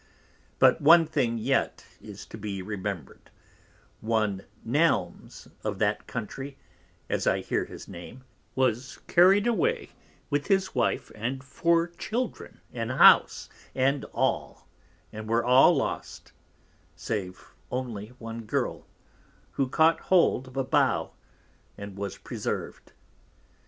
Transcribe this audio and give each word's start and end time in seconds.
But 0.57 0.81
one 0.81 1.05
thing 1.05 1.37
yet 1.37 1.85
is 2.01 2.25
to 2.25 2.35
be 2.39 2.63
remembred, 2.63 3.29
one 3.99 4.43
Nelms 4.67 5.47
of 5.63 5.77
that 5.77 6.07
Country, 6.07 6.57
as 7.07 7.27
I 7.27 7.41
hear 7.41 7.65
his 7.65 7.87
Name, 7.87 8.23
was 8.55 8.97
carried 9.05 9.45
away 9.45 9.91
with 10.31 10.47
his 10.47 10.73
Wife 10.73 11.11
and 11.13 11.43
4 11.43 11.89
Children, 11.89 12.61
and 12.73 12.91
House 12.93 13.47
and 13.75 14.03
all, 14.05 14.67
and 15.13 15.29
were 15.29 15.45
all 15.45 15.75
lost, 15.75 16.31
save 16.95 17.49
only 17.69 18.07
one 18.17 18.45
Girl, 18.45 18.87
who 19.51 19.69
caught 19.69 19.99
hold 19.99 20.47
of 20.47 20.57
a 20.57 20.63
Bough, 20.63 21.11
and 21.77 21.95
was 21.95 22.17
preserved. 22.17 22.93